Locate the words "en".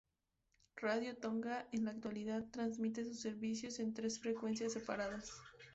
1.71-1.85, 3.77-3.93